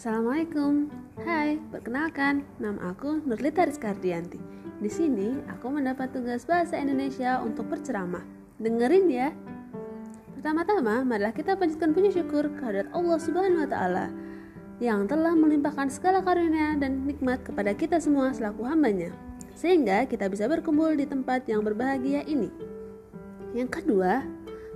[0.00, 0.88] Assalamualaikum.
[1.28, 4.40] Hai, perkenalkan, nama aku Nurlita Rizkardianti.
[4.80, 8.24] Di sini aku mendapat tugas bahasa Indonesia untuk berceramah.
[8.56, 9.28] Dengerin ya.
[10.32, 14.06] Pertama-tama, marilah kita panjatkan puji syukur kehadirat Allah Subhanahu wa taala
[14.80, 19.12] yang telah melimpahkan segala karunia dan nikmat kepada kita semua selaku hambanya
[19.52, 22.48] sehingga kita bisa berkumpul di tempat yang berbahagia ini.
[23.52, 24.24] Yang kedua,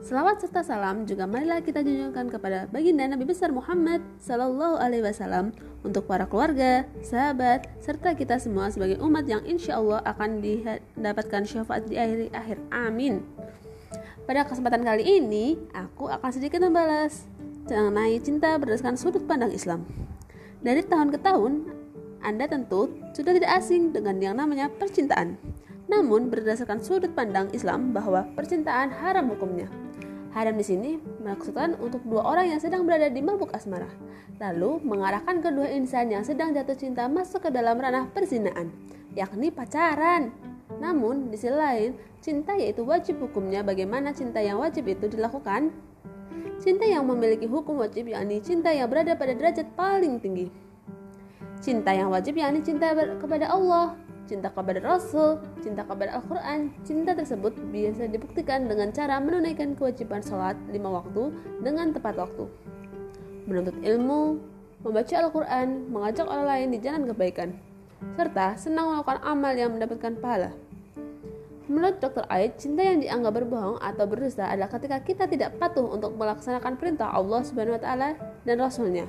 [0.05, 5.57] Selawat serta salam juga marilah kita junjungkan kepada baginda Nabi besar Muhammad Sallallahu Alaihi Wasallam
[5.81, 10.45] untuk para keluarga, sahabat, serta kita semua sebagai umat yang insya Allah akan
[11.01, 12.61] mendapatkan syafaat di akhir akhir.
[12.69, 13.25] Amin.
[14.29, 17.25] Pada kesempatan kali ini, aku akan sedikit membalas
[17.65, 19.89] mengenai cinta berdasarkan sudut pandang Islam.
[20.61, 21.73] Dari tahun ke tahun,
[22.21, 25.41] Anda tentu sudah tidak asing dengan yang namanya percintaan.
[25.89, 29.84] Namun berdasarkan sudut pandang Islam bahwa percintaan haram hukumnya.
[30.35, 33.87] Haram di sini maksudkan untuk dua orang yang sedang berada di mabuk asmara,
[34.43, 38.75] lalu mengarahkan kedua insan yang sedang jatuh cinta masuk ke dalam ranah perzinaan,
[39.15, 40.35] yakni pacaran.
[40.83, 45.71] Namun, di sisi lain, cinta yaitu wajib hukumnya bagaimana cinta yang wajib itu dilakukan.
[46.59, 50.51] Cinta yang memiliki hukum wajib yakni cinta yang berada pada derajat paling tinggi.
[51.63, 52.91] Cinta yang wajib yakni cinta
[53.23, 53.95] kepada Allah,
[54.25, 56.73] cinta kepada Rasul, cinta kepada Al-Quran.
[56.83, 62.49] Cinta tersebut biasa dibuktikan dengan cara menunaikan kewajiban sholat lima waktu dengan tepat waktu.
[63.45, 64.41] Menuntut ilmu,
[64.81, 67.49] membaca Al-Quran, mengajak orang lain di jalan kebaikan,
[68.17, 70.51] serta senang melakukan amal yang mendapatkan pahala.
[71.65, 72.29] Menurut Dr.
[72.29, 77.09] Aid, cinta yang dianggap berbohong atau berdusta adalah ketika kita tidak patuh untuk melaksanakan perintah
[77.09, 78.09] Allah Subhanahu wa taala
[78.45, 79.09] dan Rasulnya.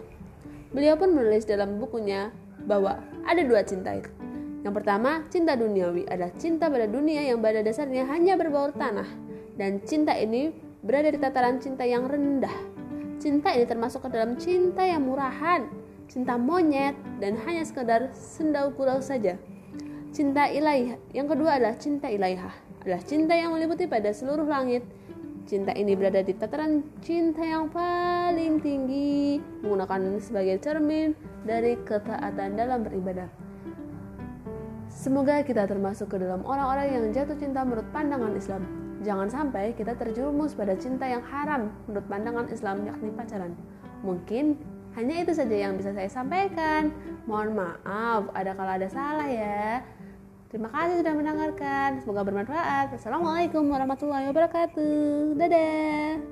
[0.71, 2.31] Beliau pun menulis dalam bukunya
[2.63, 4.24] bahwa ada dua cinta itu
[4.65, 9.05] yang pertama, cinta duniawi adalah cinta pada dunia yang pada dasarnya hanya berbaur tanah.
[9.53, 10.49] Dan cinta ini
[10.81, 12.73] berada di tataran cinta yang rendah.
[13.21, 15.69] Cinta ini termasuk ke dalam cinta yang murahan,
[16.09, 19.37] cinta monyet, dan hanya sekedar sendau gurau saja.
[20.09, 24.81] Cinta ilahi yang kedua adalah cinta ilahiyah, adalah cinta yang meliputi pada seluruh langit.
[25.45, 31.13] Cinta ini berada di tataran cinta yang paling tinggi, menggunakan sebagai cermin
[31.45, 33.29] dari ketaatan dalam beribadah.
[34.95, 38.63] Semoga kita termasuk ke dalam orang-orang yang jatuh cinta menurut pandangan Islam.
[39.03, 43.51] Jangan sampai kita terjerumus pada cinta yang haram menurut pandangan Islam yakni pacaran.
[44.07, 44.55] Mungkin
[44.95, 46.95] hanya itu saja yang bisa saya sampaikan.
[47.27, 49.83] Mohon maaf ada kalau ada salah ya.
[50.47, 51.99] Terima kasih sudah mendengarkan.
[51.99, 52.95] Semoga bermanfaat.
[52.95, 55.35] Assalamualaikum warahmatullahi wabarakatuh.
[55.35, 56.23] Dadah.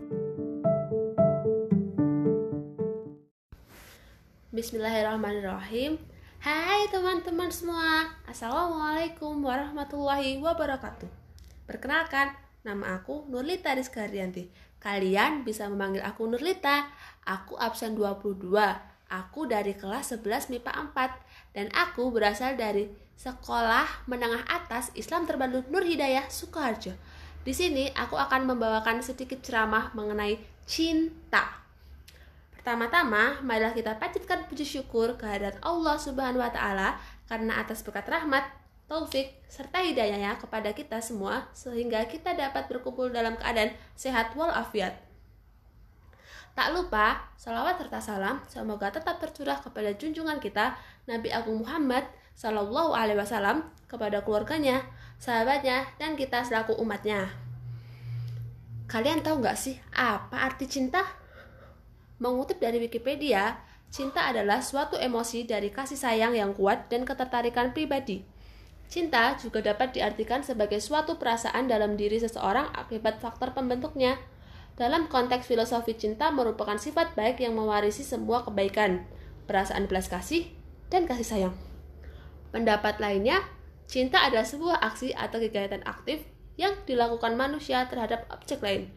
[4.56, 6.13] Bismillahirrahmanirrahim.
[6.44, 11.08] Hai teman-teman semua, Assalamualaikum warahmatullahi wabarakatuh.
[11.64, 12.36] Perkenalkan,
[12.68, 16.92] nama aku Nurlita Rizka Rianti Kalian bisa memanggil aku Nurlita.
[17.24, 18.44] Aku absen 22
[19.08, 25.64] Aku dari kelas 11 MIPA 4 Dan aku berasal dari Sekolah Menengah Atas Islam Terbaru
[25.72, 26.92] Nur Hidayah Sukoharjo.
[27.48, 31.63] Di sini aku akan membawakan sedikit ceramah mengenai cinta
[32.64, 36.96] Pertama-tama, marilah kita panjatkan puji syukur kehadirat Allah Subhanahu wa taala
[37.28, 38.40] karena atas berkat rahmat,
[38.88, 44.96] taufik, serta hidayahnya kepada kita semua sehingga kita dapat berkumpul dalam keadaan sehat walafiat.
[46.56, 52.96] Tak lupa, salawat serta salam semoga tetap tercurah kepada junjungan kita Nabi Agung Muhammad Sallallahu
[52.96, 54.88] Alaihi Wasallam kepada keluarganya,
[55.20, 57.28] sahabatnya, dan kita selaku umatnya.
[58.88, 61.23] Kalian tahu nggak sih apa arti cinta?
[62.24, 63.60] Mengutip dari Wikipedia,
[63.92, 68.24] cinta adalah suatu emosi dari kasih sayang yang kuat dan ketertarikan pribadi.
[68.88, 74.16] Cinta juga dapat diartikan sebagai suatu perasaan dalam diri seseorang akibat faktor pembentuknya.
[74.80, 79.04] Dalam konteks filosofi cinta merupakan sifat baik yang mewarisi semua kebaikan,
[79.44, 80.48] perasaan belas kasih,
[80.88, 81.56] dan kasih sayang.
[82.56, 83.44] Pendapat lainnya,
[83.84, 86.24] cinta adalah sebuah aksi atau kegiatan aktif
[86.56, 88.88] yang dilakukan manusia terhadap objek lain,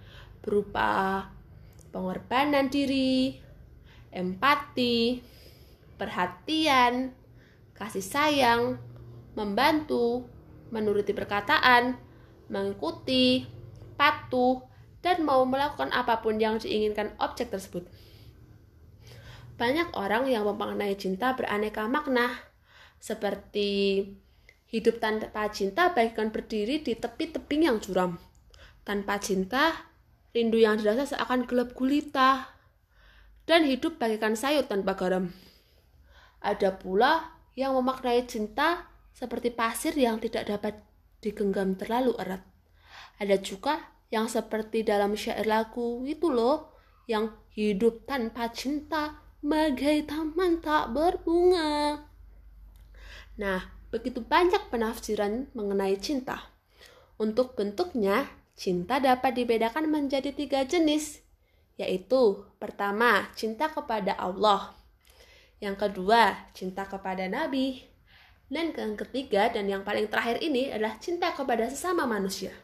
[0.47, 1.27] berupa
[1.97, 3.41] pengorbanan diri,
[4.13, 5.25] empati,
[5.97, 7.17] perhatian,
[7.73, 8.77] kasih sayang,
[9.33, 10.29] membantu,
[10.69, 11.97] menuruti perkataan,
[12.53, 13.49] mengikuti,
[13.97, 14.61] patuh,
[15.01, 17.89] dan mau melakukan apa pun yang diinginkan objek tersebut.
[19.57, 22.29] Banyak orang yang memaknai cinta beraneka makna,
[23.01, 24.05] seperti
[24.69, 28.21] hidup tanpa cinta bagaikan berdiri di tepi tebing yang curam.
[28.85, 29.96] Tanpa cinta,
[30.37, 32.53] rindu yang dirasa seakan gelap gulita,
[33.49, 35.33] dan hidup bagaikan sayur tanpa garam.
[36.45, 38.85] Ada pula yang memaknai cinta
[39.17, 40.77] seperti pasir yang tidak dapat
[41.25, 42.45] digenggam terlalu erat.
[43.17, 43.81] Ada juga
[44.13, 46.77] yang seperti dalam syair lagu itu loh,
[47.09, 52.05] yang hidup tanpa cinta bagai taman tak berbunga.
[53.41, 56.53] Nah, begitu banyak penafsiran mengenai cinta.
[57.17, 61.21] Untuk bentuknya, cinta dapat dibedakan menjadi tiga jenis,
[61.77, 64.73] yaitu pertama, cinta kepada Allah.
[65.61, 67.85] Yang kedua, cinta kepada Nabi.
[68.47, 72.55] Dan yang ketiga dan yang paling terakhir ini adalah cinta kepada sesama manusia.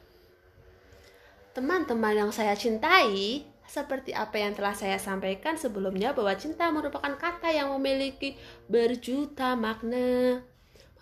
[1.52, 7.50] Teman-teman yang saya cintai, seperti apa yang telah saya sampaikan sebelumnya bahwa cinta merupakan kata
[7.50, 8.38] yang memiliki
[8.70, 10.46] berjuta makna.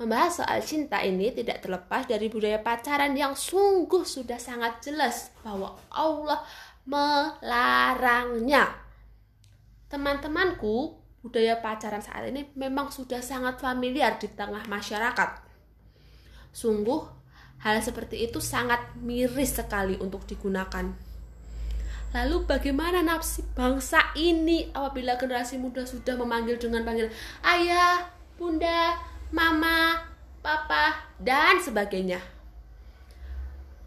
[0.01, 5.77] Membahas soal cinta ini tidak terlepas dari budaya pacaran yang sungguh sudah sangat jelas bahwa
[5.93, 6.41] Allah
[6.89, 8.65] melarangnya.
[9.93, 15.31] Teman-temanku, budaya pacaran saat ini memang sudah sangat familiar di tengah masyarakat.
[16.49, 17.05] Sungguh,
[17.61, 20.97] hal seperti itu sangat miris sekali untuk digunakan.
[22.17, 27.13] Lalu bagaimana nasib bangsa ini apabila generasi muda sudah memanggil dengan panggil
[27.45, 28.09] ayah,
[28.41, 30.07] bunda, mama,
[30.43, 32.23] papa, dan sebagainya.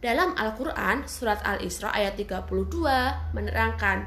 [0.04, 4.04] Dalam Al-Quran, surat Al-Isra ayat 32 menerangkan,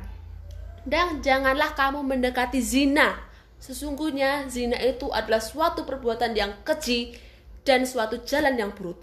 [0.86, 3.18] Dan janganlah kamu mendekati zina.
[3.58, 7.16] Sesungguhnya zina itu adalah suatu perbuatan yang keji
[7.66, 9.02] dan suatu jalan yang buruk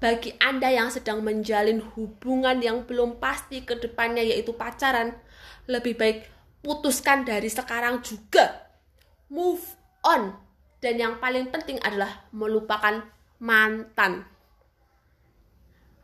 [0.00, 5.12] bagi Anda yang sedang menjalin hubungan yang belum pasti ke depannya yaitu pacaran,
[5.68, 6.24] lebih baik
[6.64, 8.72] putuskan dari sekarang juga.
[9.28, 9.60] Move
[10.02, 10.32] on.
[10.80, 13.04] Dan yang paling penting adalah melupakan
[13.40, 14.24] mantan.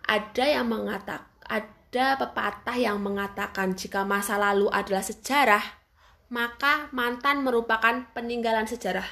[0.06, 1.36] Ada yang mengatakan
[1.96, 5.64] ada pepatah yang mengatakan jika masa lalu adalah sejarah,
[6.28, 9.06] maka mantan merupakan peninggalan sejarah.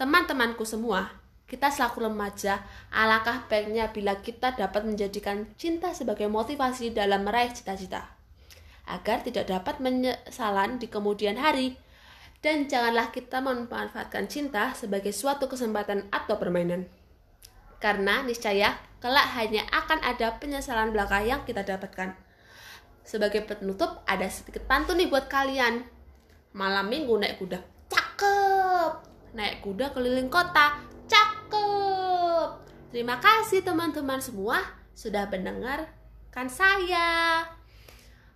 [0.00, 1.12] Teman-temanku semua,
[1.44, 8.16] kita selaku remaja, alangkah baiknya bila kita dapat menjadikan cinta sebagai motivasi dalam meraih cita-cita,
[8.86, 11.74] agar tidak dapat menyesalan di kemudian hari.
[12.38, 16.86] Dan janganlah kita memanfaatkan cinta sebagai suatu kesempatan atau permainan.
[17.82, 22.14] Karena niscaya kelak hanya akan ada penyesalan belaka yang kita dapatkan.
[23.02, 25.82] Sebagai penutup, ada sedikit pantun nih buat kalian.
[26.54, 27.58] Malam minggu naik kuda,
[27.90, 28.92] cakep.
[29.34, 30.88] Naik kuda keliling kota,
[32.88, 34.58] Terima kasih teman-teman semua
[34.96, 37.44] sudah mendengarkan saya.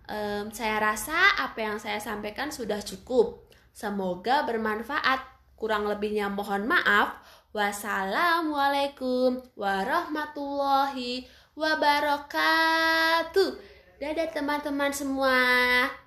[0.05, 3.42] Um, saya rasa apa yang saya sampaikan sudah cukup.
[3.73, 5.19] Semoga bermanfaat.
[5.57, 7.17] Kurang lebihnya mohon maaf.
[7.57, 11.25] Wassalamualaikum warahmatullahi
[11.57, 13.49] wabarakatuh.
[13.97, 15.37] Dadah teman-teman semua.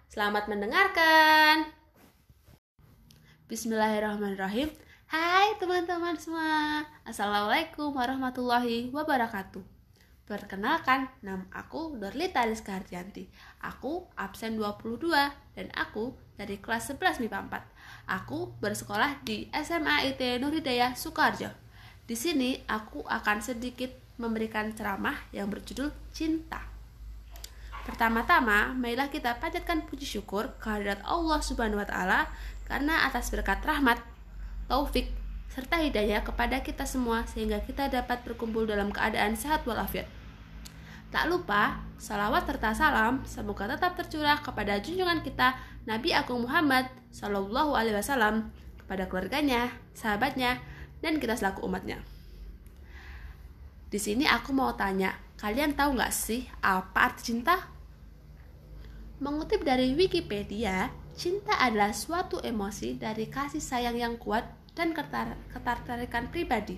[0.06, 1.66] Selamat mendengarkan.
[3.50, 4.70] Bismillahirrahmanirrahim.
[5.06, 9.62] Hai teman-teman semua Assalamualaikum warahmatullahi wabarakatuh
[10.26, 13.30] Perkenalkan, nama aku Dorlita Rizka Harjanti
[13.62, 14.98] Aku absen 22
[15.54, 21.50] dan aku dari kelas 11 MIPA 4 Aku bersekolah di SMA IT Nur Hidayah Sukarjo.
[22.06, 26.62] Di sini aku akan sedikit memberikan ceramah yang berjudul Cinta.
[27.82, 32.30] Pertama-tama, marilah kita panjatkan puji syukur kehadirat Allah Subhanahu wa taala
[32.66, 33.98] karena atas berkat rahmat
[34.66, 35.10] taufik,
[35.50, 40.10] serta hidayah kepada kita semua sehingga kita dapat berkumpul dalam keadaan sehat walafiat.
[41.14, 45.54] Tak lupa, salawat serta salam semoga tetap tercurah kepada junjungan kita
[45.86, 48.50] Nabi Agung Muhammad Shallallahu Alaihi Wasallam
[48.82, 50.58] kepada keluarganya, sahabatnya,
[51.00, 52.02] dan kita selaku umatnya.
[53.86, 57.70] Di sini aku mau tanya, kalian tahu nggak sih apa arti cinta?
[59.22, 64.44] Mengutip dari Wikipedia, Cinta adalah suatu emosi dari kasih sayang yang kuat
[64.76, 64.92] dan
[65.48, 66.76] ketertarikan pribadi.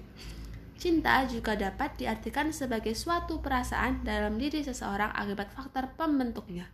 [0.79, 6.71] Cinta juga dapat diartikan sebagai suatu perasaan dalam diri seseorang akibat faktor pembentuknya.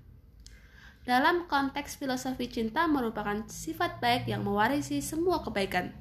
[1.04, 5.92] Dalam konteks filosofi cinta merupakan sifat baik yang mewarisi semua kebaikan,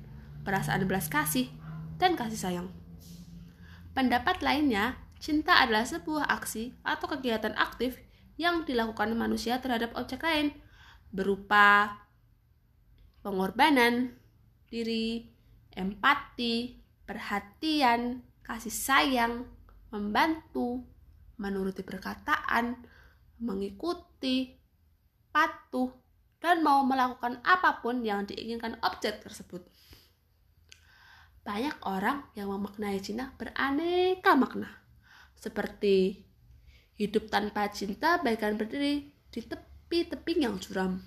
[0.48, 1.52] perasaan belas kasih,
[2.00, 2.68] dan kasih sayang.
[3.92, 8.00] Pendapat lainnya, cinta adalah sebuah aksi atau kegiatan aktif
[8.40, 10.56] yang dilakukan manusia terhadap objek lain
[11.12, 12.00] berupa
[13.22, 14.16] pengorbanan
[14.72, 15.28] diri,
[15.76, 19.46] empati, perhatian, kasih sayang,
[19.92, 20.82] membantu,
[21.38, 22.80] menuruti perkataan,
[23.44, 24.63] mengikuti,
[25.34, 25.90] patuh,
[26.38, 29.66] dan mau melakukan apa pun yang diinginkan objek tersebut.
[31.42, 34.70] Banyak orang yang memaknai cinta beraneka makna,
[35.36, 36.24] seperti
[36.96, 41.02] hidup tanpa cinta bagaikan berdiri di tepi tebing yang curam.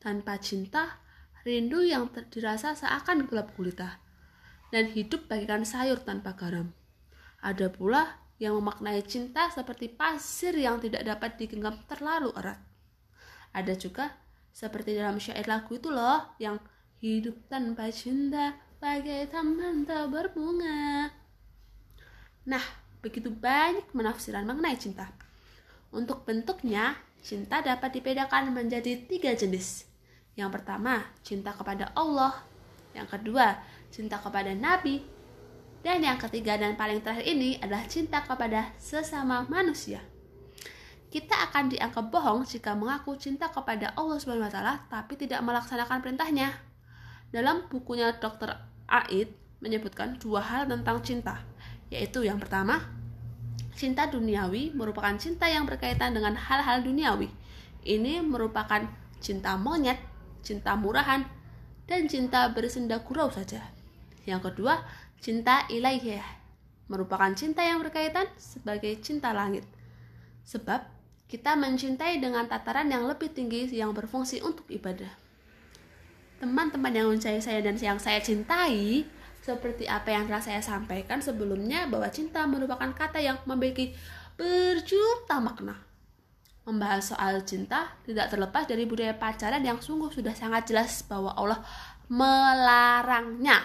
[0.00, 0.98] Tanpa cinta,
[1.44, 4.00] rindu yang dirasa seakan gelap gulita,
[4.72, 6.72] dan hidup bagikan sayur tanpa garam.
[7.44, 12.69] Ada pula yang memaknai cinta seperti pasir yang tidak dapat digenggam terlalu erat.
[13.52, 14.14] Ada juga
[14.50, 16.58] Seperti dalam syair lagu itu loh, yang
[17.00, 21.08] hidup tanpa cinta bagai taman tak berbunga.
[22.44, 22.64] Nah,
[23.00, 25.08] begitu banyak penafsiran mengenai cinta.
[25.94, 29.86] Untuk bentuknya, cinta dapat dibedakan menjadi tiga jenis.
[30.34, 32.42] Yang pertama, cinta kepada Allah.
[32.92, 35.02] Yang kedua, cinta kepada Nabi.
[35.80, 40.04] Dan yang ketiga dan paling terakhir ini adalah cinta kepada sesama manusia.
[41.10, 45.98] Kita akan dianggap bohong jika mengaku cinta kepada Allah Subhanahu wa taala tapi tidak melaksanakan
[45.98, 46.54] perintahnya.
[47.34, 48.54] Dalam bukunya Dr.
[48.86, 51.42] Aid menyebutkan dua hal tentang cinta,
[51.90, 52.78] yaitu yang pertama,
[53.74, 57.26] cinta duniawi merupakan cinta yang berkaitan dengan hal-hal duniawi.
[57.82, 58.86] Ini merupakan
[59.18, 59.98] cinta monyet,
[60.46, 61.26] cinta murahan,
[61.90, 63.66] dan cinta bersenda gurau saja.
[64.30, 64.86] Yang kedua,
[65.18, 66.38] cinta ilaihiyah
[66.86, 69.66] merupakan cinta yang berkaitan sebagai cinta langit.
[70.46, 70.99] Sebab
[71.30, 75.14] kita mencintai dengan tataran yang lebih tinggi yang berfungsi untuk ibadah.
[76.42, 79.06] Teman-teman yang mencintai saya dan yang saya cintai,
[79.38, 83.94] seperti apa yang telah saya sampaikan sebelumnya bahwa cinta merupakan kata yang memiliki
[84.34, 85.78] berjuta makna.
[86.66, 91.62] Membahas soal cinta tidak terlepas dari budaya pacaran yang sungguh sudah sangat jelas bahwa Allah
[92.10, 93.62] melarangnya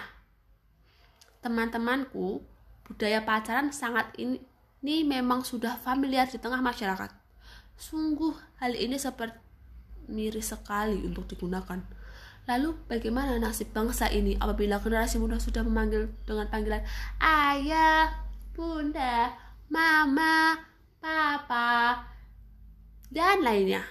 [1.42, 2.46] teman-temanku,
[2.86, 4.38] budaya pacaran sangat ini,
[4.86, 7.25] ini memang sudah familiar di tengah masyarakat.
[7.76, 9.36] Sungguh hal ini seperti
[10.08, 11.78] miris sekali untuk digunakan.
[12.46, 16.82] Lalu bagaimana nasib bangsa ini apabila generasi muda sudah memanggil dengan panggilan
[17.18, 18.22] ayah,
[18.54, 19.34] bunda,
[19.66, 20.54] mama,
[21.02, 22.06] papa,
[23.10, 23.82] dan lainnya.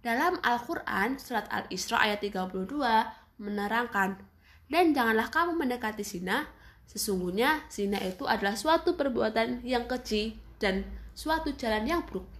[0.00, 2.72] Dalam Al-Quran, surat Al-Isra ayat 32
[3.40, 4.20] menerangkan
[4.68, 6.48] dan janganlah kamu mendekati zina,
[6.88, 10.84] sesungguhnya zina itu adalah suatu perbuatan yang keji dan
[11.16, 12.39] suatu jalan yang buruk.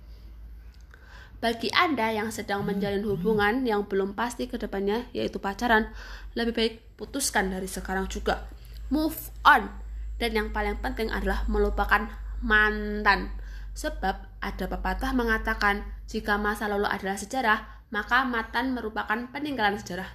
[1.40, 5.88] Bagi Anda yang sedang menjalin hubungan yang belum pasti ke depannya, yaitu pacaran,
[6.36, 8.44] lebih baik putuskan dari sekarang juga.
[8.92, 9.16] Move
[9.48, 9.72] on.
[10.20, 12.12] Dan yang paling penting adalah melupakan
[12.44, 13.32] mantan.
[13.72, 20.12] Sebab ada pepatah mengatakan, jika masa lalu adalah sejarah, maka mantan merupakan peninggalan sejarah.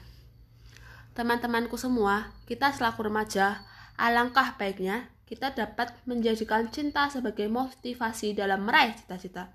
[1.18, 3.66] Teman-temanku semua, kita selaku remaja,
[3.98, 9.50] alangkah baiknya kita dapat menjadikan cinta sebagai motivasi dalam meraih cita-cita.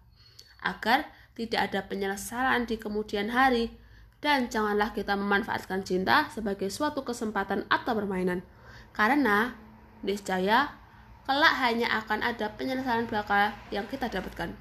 [0.58, 3.72] Agar tidak ada penyesalan di kemudian hari,
[4.20, 8.44] dan janganlah kita memanfaatkan cinta sebagai suatu kesempatan atau permainan.
[8.92, 9.56] Karena,
[10.04, 10.76] niscaya,
[11.24, 14.52] kelak hanya akan ada penyesalan belaka yang kita dapatkan.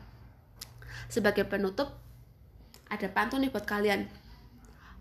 [1.09, 1.91] Sebagai penutup,
[2.89, 4.05] ada pantun nih buat kalian.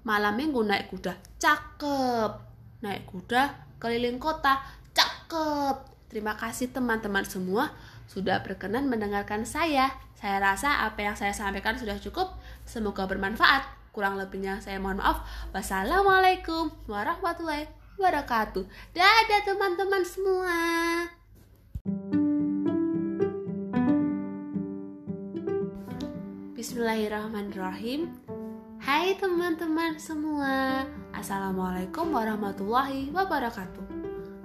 [0.05, 2.33] Malam minggu naik kuda cakep.
[2.81, 3.43] Naik kuda
[3.77, 4.63] keliling kota
[4.97, 5.77] cakep.
[6.09, 7.77] Terima kasih teman-teman semua
[8.09, 12.35] sudah berkenan mendengarkan saya saya rasa apa yang saya sampaikan sudah cukup.
[12.67, 13.95] Semoga bermanfaat.
[13.95, 15.23] Kurang lebihnya saya mohon maaf.
[15.55, 18.67] Wassalamualaikum warahmatullahi wabarakatuh.
[18.99, 20.57] Dadah teman-teman semua.
[26.59, 28.11] Bismillahirrahmanirrahim.
[28.83, 30.83] Hai teman-teman semua.
[31.15, 33.87] Assalamualaikum warahmatullahi wabarakatuh.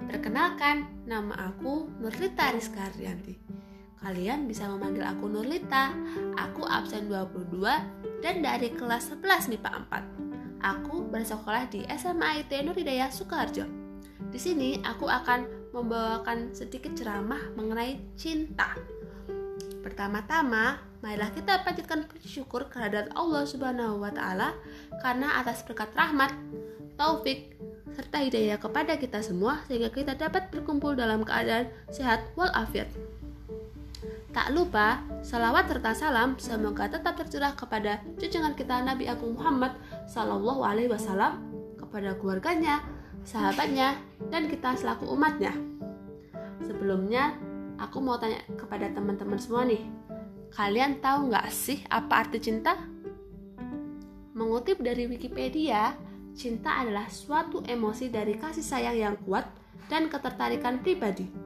[0.06, 3.43] Perkenalkan, nama aku Nurlita Rizka Ardianti
[4.02, 5.94] Kalian bisa memanggil aku Nurlita.
[6.34, 7.60] Aku absen 22
[8.24, 10.24] dan dari kelas 11 MIPA 4
[10.64, 13.68] Aku bersekolah di SMA IT Nuridaya Sukoharjo.
[14.32, 18.72] Di sini aku akan membawakan sedikit ceramah mengenai cinta.
[19.84, 24.56] Pertama-tama, marilah kita panjatkan puji syukur kehadirat Allah Subhanahu wa taala
[25.04, 26.32] karena atas berkat rahmat,
[26.96, 27.52] taufik,
[27.92, 32.88] serta hidayah kepada kita semua sehingga kita dapat berkumpul dalam keadaan sehat walafiat.
[34.34, 39.78] Tak lupa, salawat serta salam semoga tetap tercurah kepada junjungan kita Nabi Agung Muhammad
[40.10, 41.38] Sallallahu Alaihi Wasallam,
[41.78, 42.82] kepada keluarganya,
[43.22, 43.94] sahabatnya,
[44.34, 45.54] dan kita selaku umatnya.
[46.66, 47.38] Sebelumnya,
[47.78, 49.86] aku mau tanya kepada teman-teman semua nih.
[50.50, 52.74] Kalian tahu nggak sih apa arti cinta?
[54.34, 55.94] Mengutip dari Wikipedia,
[56.34, 59.46] cinta adalah suatu emosi dari kasih sayang yang kuat
[59.86, 61.43] dan ketertarikan pribadi.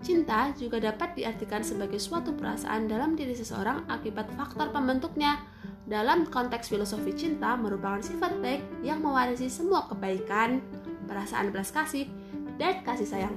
[0.00, 5.44] Cinta juga dapat diartikan sebagai suatu perasaan dalam diri seseorang akibat faktor pembentuknya.
[5.84, 10.64] Dalam konteks filosofi cinta merupakan sifat baik yang mewarisi semua kebaikan,
[11.04, 12.08] perasaan belas kasih,
[12.56, 13.36] dan kasih sayang.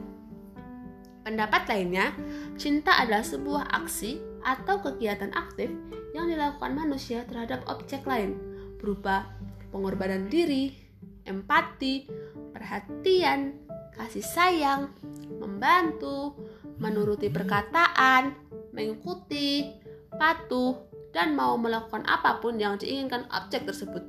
[1.23, 2.11] Pendapat lainnya,
[2.59, 5.71] cinta adalah sebuah aksi atau kegiatan aktif
[6.11, 8.35] yang dilakukan manusia terhadap objek lain,
[8.79, 9.31] berupa
[9.71, 10.75] pengorbanan diri,
[11.23, 12.07] empati,
[12.51, 13.55] perhatian,
[13.97, 14.91] kasih sayang,
[15.37, 16.33] membantu,
[16.81, 18.33] menuruti perkataan,
[18.73, 19.69] mengikuti,
[20.17, 20.77] patuh,
[21.13, 24.01] dan mau melakukan apa pun yang diinginkan objek tersebut.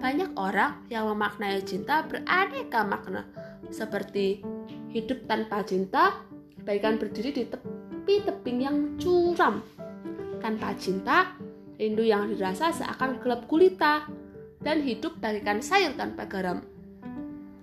[0.00, 3.28] Banyak orang yang memaknai cinta beraneka makna,
[3.68, 4.40] seperti
[4.92, 6.20] hidup tanpa cinta,
[6.64, 9.64] bagaikan berdiri di tepi tebing yang curam.
[10.40, 11.36] Tanpa cinta,
[11.76, 14.08] rindu yang dirasa seakan gelap gulita,
[14.60, 16.64] dan hidup bagaikan sayur tanpa garam.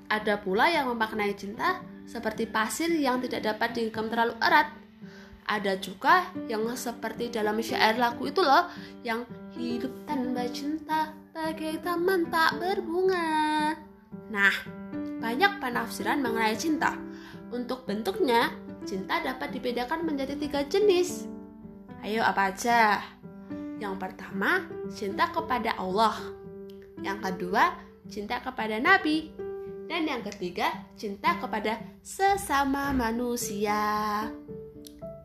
[0.08, 4.72] Ada pula yang memaknai cinta seperti pasir yang tidak dapat digenggam terlalu erat.
[5.48, 8.68] Ada juga yang seperti dalam syair lagu itu loh,
[9.04, 9.24] yang
[9.56, 13.72] hidup tanpa cinta bagai taman tak berbunga.
[14.28, 14.56] Nah,
[15.24, 17.00] banyak penafsiran mengenai cinta.
[17.48, 18.52] Untuk bentuknya,
[18.84, 21.32] cinta dapat dibedakan menjadi tiga jenis.
[22.04, 23.00] Ayo apa aja?
[23.80, 26.16] Yang pertama, cinta kepada Allah.
[27.00, 27.72] Yang kedua,
[28.12, 29.47] cinta kepada Nabi.
[29.88, 34.28] Dan yang ketiga, cinta kepada sesama manusia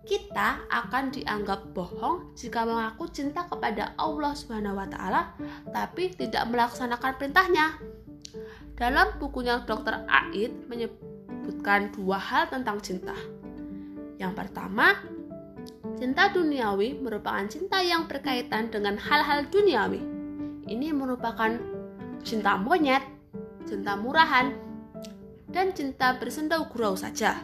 [0.03, 5.31] kita akan dianggap bohong jika mengaku cinta kepada Allah Subhanahu wa taala
[5.71, 7.79] tapi tidak melaksanakan perintahnya.
[8.75, 10.03] Dalam bukunya Dr.
[10.11, 13.15] Aid menyebutkan dua hal tentang cinta.
[14.19, 14.99] Yang pertama,
[15.95, 20.03] cinta duniawi merupakan cinta yang berkaitan dengan hal-hal duniawi.
[20.67, 21.63] Ini merupakan
[22.27, 23.03] cinta monyet,
[23.65, 24.55] cinta murahan,
[25.51, 27.43] dan cinta bersendau gurau saja.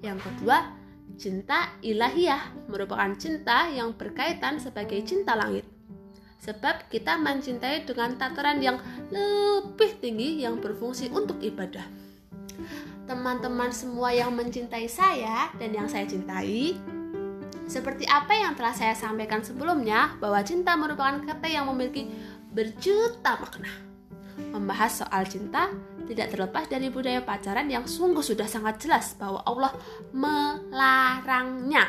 [0.00, 0.76] Yang kedua,
[1.16, 5.64] Cinta ilahiyah merupakan cinta yang berkaitan sebagai cinta langit.
[6.44, 8.76] Sebab kita mencintai dengan tataran yang
[9.08, 11.88] lebih tinggi yang berfungsi untuk ibadah.
[13.08, 16.76] Teman-teman semua yang mencintai saya dan yang saya cintai,
[17.64, 22.12] seperti apa yang telah saya sampaikan sebelumnya, bahwa cinta merupakan kata yang memiliki
[22.52, 23.85] berjuta makna.
[24.52, 25.72] Membahas soal cinta
[26.06, 29.74] tidak terlepas dari budaya pacaran yang sungguh sudah sangat jelas bahwa Allah
[30.14, 31.84] melarangnya.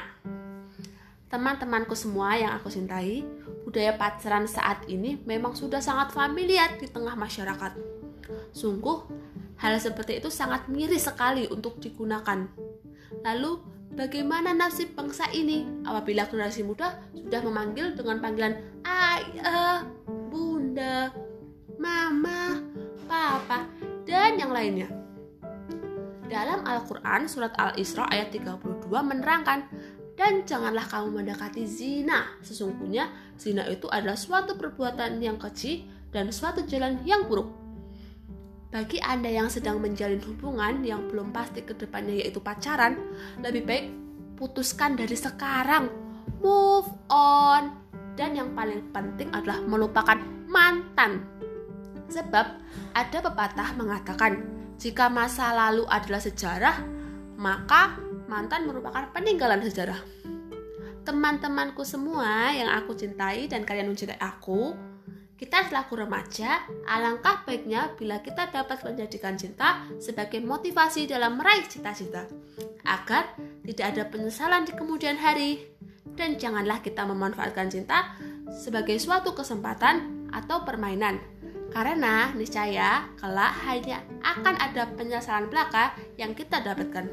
[1.28, 3.22] Teman-temanku semua yang aku cintai,
[3.68, 7.76] budaya pacaran saat ini memang sudah sangat familiar di tengah masyarakat.
[8.56, 8.98] Sungguh,
[9.60, 12.48] hal seperti itu sangat miris sekali untuk digunakan.
[13.28, 13.60] Lalu,
[13.92, 18.54] bagaimana nasib bangsa ini apabila generasi muda sudah memanggil dengan panggilan
[18.88, 19.84] ayah,
[20.32, 21.12] bunda,
[21.78, 22.62] mama,
[23.06, 23.66] papa,
[24.06, 24.90] dan yang lainnya.
[26.28, 29.64] Dalam Al-Quran, surat Al-Isra ayat 32 menerangkan,
[30.18, 32.28] dan janganlah kamu mendekati zina.
[32.44, 37.48] Sesungguhnya zina itu adalah suatu perbuatan yang kecil dan suatu jalan yang buruk.
[38.68, 43.00] Bagi Anda yang sedang menjalin hubungan yang belum pasti ke depannya yaitu pacaran,
[43.40, 43.86] lebih baik
[44.36, 45.88] putuskan dari sekarang.
[46.44, 47.72] Move on.
[48.18, 51.37] Dan yang paling penting adalah melupakan mantan.
[52.08, 52.46] Sebab
[52.96, 54.44] ada pepatah mengatakan,
[54.78, 56.78] jika masa lalu adalah sejarah,
[57.36, 57.98] maka
[58.30, 60.00] mantan merupakan peninggalan sejarah.
[61.08, 64.76] Teman-temanku semua yang aku cintai dan kalian mencintai aku,
[65.38, 72.26] kita selaku remaja, alangkah baiknya bila kita dapat menjadikan cinta sebagai motivasi dalam meraih cita-cita,
[72.84, 75.62] agar tidak ada penyesalan di kemudian hari.
[76.18, 78.18] Dan janganlah kita memanfaatkan cinta
[78.50, 81.22] sebagai suatu kesempatan atau permainan,
[81.72, 87.06] karena niscaya kelak hanya akan ada penyesalan belaka yang kita dapatkan.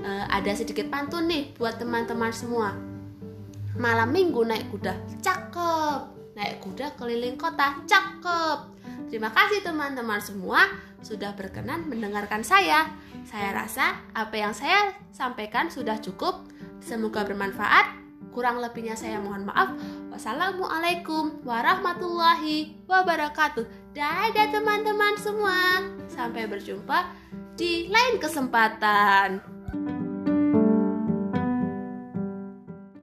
[0.00, 2.76] E, ada sedikit pantun nih buat teman-teman semua.
[3.76, 6.00] Malam minggu naik kuda, cakep.
[6.36, 8.58] Naik kuda keliling kota, cakep.
[9.08, 10.66] Terima kasih teman-teman semua
[11.00, 12.92] sudah berkenan mendengarkan saya.
[13.24, 16.44] Saya rasa apa yang saya sampaikan sudah cukup.
[16.80, 19.72] Semoga bermanfaat Kurang lebihnya saya mohon maaf.
[20.16, 23.92] Wassalamualaikum warahmatullahi wabarakatuh.
[23.92, 25.84] Dadah teman-teman semua.
[26.08, 27.12] Sampai berjumpa
[27.52, 29.44] di lain kesempatan.